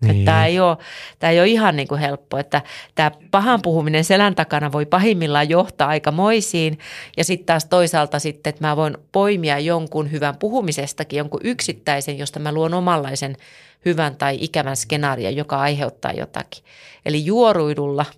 [0.00, 0.24] Niin.
[0.24, 0.76] Tämä ei, ole,
[1.18, 2.62] tämä ei ole ihan niin kuin helppo, että
[2.94, 6.78] tämä pahan puhuminen selän takana voi pahimmillaan johtaa aika moisiin
[7.16, 12.38] ja sitten taas toisaalta sitten, että mä voin poimia jonkun hyvän puhumisestakin, jonkun yksittäisen, josta
[12.38, 13.36] mä luon omanlaisen
[13.84, 16.64] hyvän tai ikävän skenaarion, joka aiheuttaa jotakin.
[17.06, 18.04] Eli juoruidulla–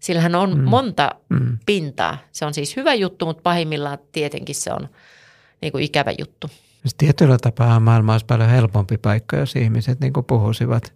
[0.00, 0.64] Sillähän on mm.
[0.64, 1.10] monta
[1.66, 2.18] pintaa.
[2.32, 4.88] Se on siis hyvä juttu, mutta pahimmillaan tietenkin se on
[5.62, 6.50] niin kuin ikävä juttu.
[6.80, 10.94] Siis tietyllä tapaa maailma olisi paljon helpompi paikka, jos ihmiset niin puhuisivat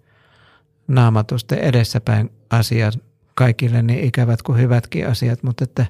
[0.88, 2.98] naamatusten edessäpäin asiat
[3.34, 5.86] kaikille niin ikävät kuin hyvätkin asiat, mutta että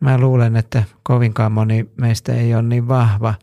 [0.00, 3.34] mä luulen, että kovinkaan moni meistä ei ole niin vahva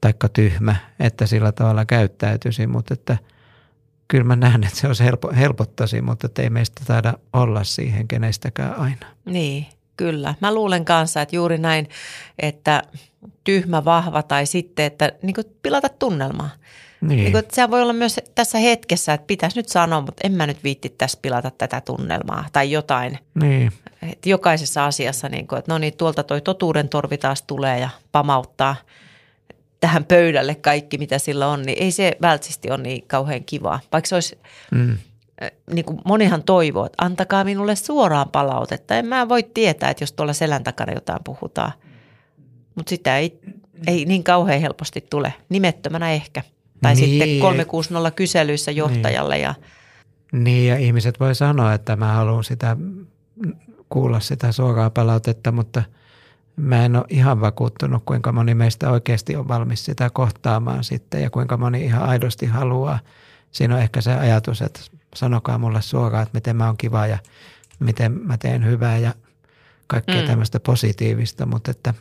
[0.00, 3.18] taikka tyhmä, että sillä tavalla käyttäytyisi, mutta että
[4.08, 8.74] kyllä mä näen, että se olisi helpo, helpottaisi, mutta ei meistä taida olla siihen kenestäkään
[8.74, 9.06] aina.
[9.24, 10.34] Niin, kyllä.
[10.40, 11.88] Mä luulen kanssa, että juuri näin,
[12.38, 12.82] että
[13.44, 16.50] tyhmä, vahva tai sitten, että niin pilata tunnelmaa.
[17.00, 17.18] Niin.
[17.18, 20.46] niin kuin, se voi olla myös tässä hetkessä, että pitäisi nyt sanoa, mutta en mä
[20.46, 23.18] nyt viitti tässä pilata tätä tunnelmaa tai jotain.
[23.34, 23.72] Niin.
[24.02, 27.88] Et jokaisessa asiassa, niin kuin, että no niin, tuolta toi totuuden torvi taas tulee ja
[28.12, 28.76] pamauttaa
[29.86, 33.80] tähän pöydälle kaikki, mitä sillä on, niin ei se välttämättä ole niin kauhean kivaa.
[33.92, 34.38] Vaikka se olisi,
[34.70, 34.98] mm.
[35.72, 38.96] niin kuin monihan toivoo, että antakaa minulle suoraan palautetta.
[38.96, 41.72] En mä voi tietää, että jos tuolla selän takana jotain puhutaan.
[42.74, 43.38] Mutta sitä ei,
[43.86, 46.42] ei niin kauhean helposti tule, nimettömänä ehkä–
[46.84, 47.08] tai niin.
[47.08, 49.34] sitten 360 kyselyissä johtajalle.
[49.34, 49.42] Niin.
[49.42, 49.54] Ja...
[50.32, 52.76] niin ja ihmiset voi sanoa, että mä haluan sitä
[53.88, 55.82] kuulla sitä suoraa palautetta, mutta
[56.56, 61.30] mä en ole ihan vakuuttunut, kuinka moni meistä oikeasti on valmis sitä kohtaamaan sitten ja
[61.30, 62.98] kuinka moni ihan aidosti haluaa.
[63.50, 64.80] Siinä on ehkä se ajatus, että
[65.14, 67.18] sanokaa mulle suoraan, että miten mä oon kiva ja
[67.78, 69.14] miten mä teen hyvää ja
[69.86, 70.26] kaikkea mm.
[70.26, 71.94] tämmöistä positiivista, mutta että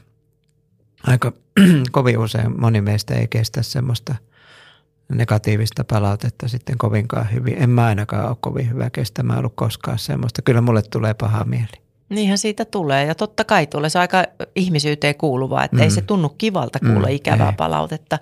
[1.07, 1.33] aika
[1.91, 4.15] kovin usein moni meistä ei kestä semmoista–
[5.09, 7.55] negatiivista palautetta sitten kovinkaan hyvin.
[7.57, 10.41] En mä ainakaan ole kovin hyvä kestämään ollut koskaan semmoista.
[10.41, 11.82] Kyllä mulle tulee paha mieli.
[12.13, 14.23] Niinhän siitä tulee ja totta kai tulee se aika
[14.56, 15.84] ihmisyyteen kuuluvaa, että mm.
[15.84, 17.56] ei se tunnu kivalta kuulla mm, ikävää ei.
[17.58, 18.19] palautetta.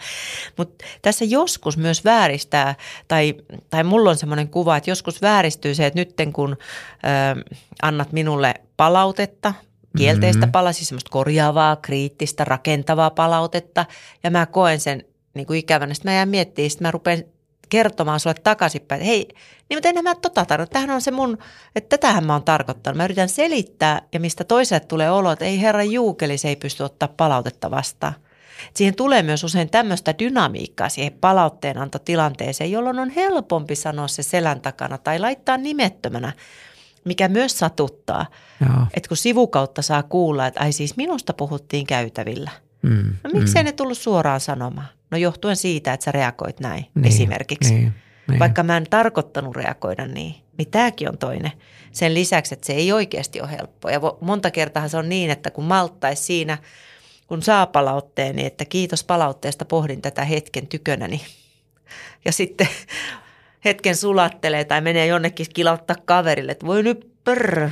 [0.58, 2.76] Mutta tässä joskus myös vääristää,
[3.08, 3.36] tai,
[3.70, 7.44] tai mulla on semmoinen kuva, että joskus vääristyy se, että nyt kun ö,
[7.82, 9.54] annat minulle palautetta,
[9.98, 10.52] kielteistä mm-hmm.
[10.52, 13.86] palautetta, siis semmoista korjaavaa, kriittistä, rakentavaa palautetta,
[14.24, 15.94] ja mä koen sen niin kuin ikävänä.
[15.94, 17.24] Sitten mä jään miettimään, sitten mä rupean
[17.72, 19.28] kertomaan sulle takaisinpäin, että hei,
[19.70, 20.74] niin mutta enhän mä tota tarkoita.
[20.74, 21.38] Tämähän on se mun,
[21.76, 22.98] että tätähän mä oon tarkoittanut.
[22.98, 26.84] Mä yritän selittää ja mistä toiset tulee olo, että ei herra juukeli, se ei pysty
[26.84, 28.14] ottaa palautetta vastaan.
[28.74, 34.98] Siihen tulee myös usein tämmöistä dynamiikkaa siihen palautteenantotilanteeseen, jolloin on helpompi sanoa se selän takana
[34.98, 36.34] tai laittaa nimettömänä,
[37.06, 38.26] mikä myös satuttaa.
[38.94, 42.52] Että kun sivukautta saa kuulla, että ai siis minusta puhuttiin käytävillä.
[42.82, 43.66] Mm, no miksei mm.
[43.66, 44.88] ne tullut suoraan sanomaan?
[45.12, 47.74] No johtuen siitä, että sä reagoit näin niin, esimerkiksi.
[47.74, 47.94] Niin,
[48.28, 48.40] niin.
[48.40, 51.52] Vaikka mä en tarkoittanut reagoida niin, niin tämäkin on toinen.
[51.92, 53.92] Sen lisäksi, että se ei oikeasti ole helppoa.
[53.92, 56.58] Ja monta kertaa se on niin, että kun malttaisi siinä,
[57.28, 61.22] kun saa palautteen, niin että kiitos palautteesta, pohdin tätä hetken tykönäni.
[62.26, 62.68] Ja sitten
[63.66, 67.70] hetken sulattelee tai menee jonnekin kilauttaa kaverille, että voi nyt prr,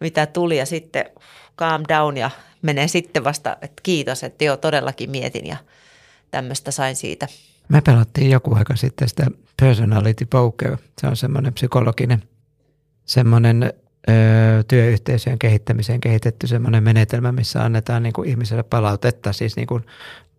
[0.00, 1.04] mitä tuli ja sitten
[1.58, 2.30] calm down ja
[2.62, 5.56] menee sitten vasta, että kiitos, että joo todellakin mietin ja–
[6.30, 7.26] tämmöistä sain siitä.
[7.68, 9.26] Me pelattiin joku aika sitten sitä
[9.60, 10.76] personality poker.
[11.00, 12.22] Se on semmoinen psykologinen,
[13.04, 13.72] semmoinen
[14.08, 14.12] ö,
[14.68, 19.86] työyhteisöjen kehittämiseen kehitetty semmoinen menetelmä, missä annetaan niin kuin ihmiselle palautetta, siis niin kuin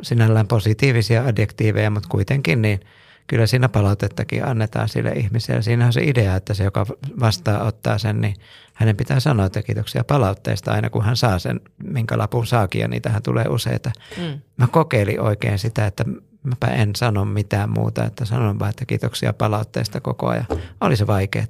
[0.02, 2.80] sinällään positiivisia adjektiiveja, mutta kuitenkin niin
[3.28, 5.62] kyllä siinä palautettakin annetaan sille ihmiselle.
[5.62, 6.86] Siinä on se idea, että se, joka
[7.20, 8.36] vastaa ottaa sen, niin
[8.74, 12.88] hänen pitää sanoa, että kiitoksia palautteesta aina kun hän saa sen, minkä lapun saakin ja
[12.88, 13.92] niitähän tulee useita.
[14.18, 14.42] Mm.
[14.58, 16.06] Mä kokeilin oikein sitä, että
[16.44, 20.46] mäpä en sano mitään muuta, että sanon vaan, että kiitoksia palautteesta koko ajan.
[20.82, 21.46] Oli se vaikeaa.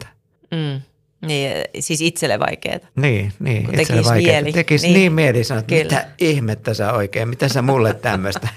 [0.51, 0.81] Mm.
[1.21, 2.79] Niin, siis itselle vaikeaa.
[2.95, 4.41] Niin, niin itselle tekisi vaikeaa.
[4.41, 4.53] Mieli.
[4.53, 8.47] Tekisi niin, niin mieli sanoa, että mitä ihmettä sä oikein, mitä sä mulle tämmöistä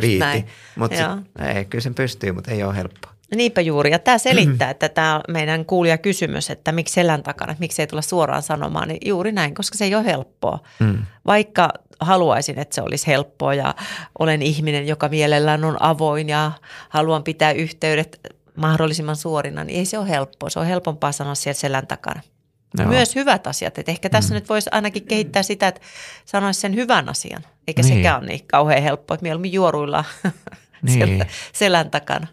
[0.00, 0.44] viiti.
[0.76, 1.18] Mutta
[1.54, 3.16] ei, kyllä sen pystyy, mutta ei ole helppoa.
[3.34, 7.60] Niinpä juuri, ja tämä selittää, että tämä meidän kuulija kysymys, että miksi selän takana, että
[7.60, 10.58] miksi ei tulla suoraan sanomaan, niin juuri näin, koska se ei ole helppoa.
[10.80, 10.98] Mm.
[11.26, 13.74] Vaikka haluaisin, että se olisi helppoa ja
[14.18, 16.52] olen ihminen, joka mielellään on avoin ja
[16.88, 18.20] haluan pitää yhteydet
[18.56, 20.50] mahdollisimman suorina, niin ei se ole helppoa.
[20.50, 22.20] Se on helpompaa sanoa sieltä selän takana.
[22.78, 22.88] Joo.
[22.88, 23.78] Myös hyvät asiat.
[23.78, 24.34] Että ehkä tässä mm.
[24.34, 25.80] nyt voisi ainakin kehittää sitä, että
[26.24, 27.42] sanoisi sen hyvän asian.
[27.66, 27.96] Eikä niin.
[27.96, 30.04] sekään ole niin kauhean helppoa, että mieluummin juoruilla
[30.82, 31.24] niin.
[31.52, 32.26] selän takana.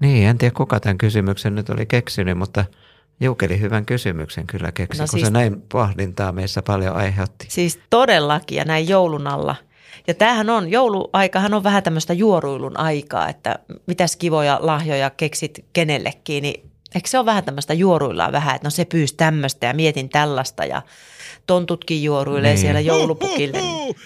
[0.00, 2.64] Niin, en tiedä kuka tämän kysymyksen nyt oli keksinyt, mutta
[3.20, 7.46] Jukeli hyvän kysymyksen kyllä keksi, no kun siis, se näin pohdintaa meissä paljon aiheutti.
[7.48, 9.56] Siis todellakin ja näin joulun alla.
[10.06, 16.42] Ja tämähän on, jouluaikahan on vähän tämmöistä juoruilun aikaa, että mitäs kivoja lahjoja keksit kenellekin,
[16.42, 20.08] niin eikö se ole vähän tämmöistä juoruillaan vähän, että no se pyysi tämmöistä ja mietin
[20.08, 20.82] tällaista ja
[21.46, 22.60] tontutkin juoruilee niin.
[22.60, 23.58] siellä joulupukille.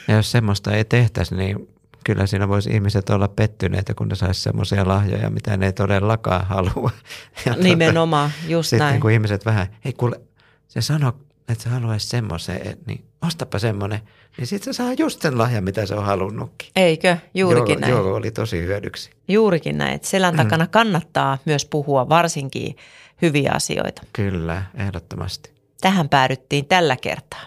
[0.08, 1.68] Ja jos semmoista ei tehtäisi, niin
[2.04, 6.46] kyllä siinä voisi ihmiset olla pettyneitä, kun ne saisi semmoisia lahjoja, mitä ne ei todellakaan
[6.46, 6.90] halua.
[7.46, 9.00] Ja Nimenomaan, tuota, just sitten näin.
[9.00, 10.20] kun ihmiset vähän, hei kuule,
[10.68, 11.12] se sano
[11.48, 14.00] että se haluaisi semmoisen, niin ostapa semmoinen.
[14.38, 16.68] Niin sitten se saa just sen lahjan, mitä se on halunnutkin.
[16.76, 17.16] Eikö?
[17.34, 17.90] Juurikin joo, näin.
[17.90, 19.10] Joo, oli tosi hyödyksi.
[19.28, 19.94] Juurikin näin.
[19.94, 20.70] Että selän takana mm.
[20.70, 22.76] kannattaa myös puhua varsinkin
[23.22, 24.02] hyviä asioita.
[24.12, 25.50] Kyllä, ehdottomasti.
[25.80, 27.40] Tähän päädyttiin tällä kertaa.